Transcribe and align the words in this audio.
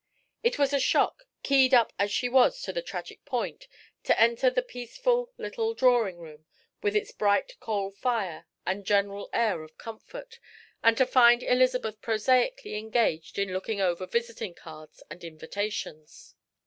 It 0.41 0.57
was 0.57 0.73
a 0.73 0.79
shock, 0.79 1.25
keyed 1.43 1.75
up 1.75 1.93
as 1.99 2.09
she 2.11 2.27
was 2.27 2.59
to 2.63 2.73
the 2.73 2.81
tragic 2.81 3.23
point, 3.23 3.67
to 4.05 4.19
enter 4.19 4.49
the 4.49 4.63
peaceful 4.63 5.31
little 5.37 5.75
drawing 5.75 6.17
room 6.17 6.47
with 6.81 6.95
its 6.95 7.11
bright 7.11 7.53
coal 7.59 7.91
fire 7.91 8.47
and 8.65 8.83
general 8.83 9.29
air 9.31 9.61
of 9.61 9.77
comfort, 9.77 10.39
and 10.83 10.97
to 10.97 11.05
find 11.05 11.43
Elizabeth 11.43 12.01
prosaically 12.01 12.77
engaged 12.79 13.37
in 13.37 13.53
looking 13.53 13.79
over 13.79 14.07
visiting 14.07 14.55
cards 14.55 15.03
and 15.11 15.23
invitations. 15.23 16.33